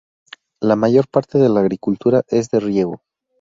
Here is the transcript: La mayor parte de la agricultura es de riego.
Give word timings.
La 0.63 0.75
mayor 0.75 1.07
parte 1.07 1.37
de 1.37 1.47
la 1.47 1.59
agricultura 1.59 2.23
es 2.29 2.49
de 2.49 2.59
riego. 2.59 3.03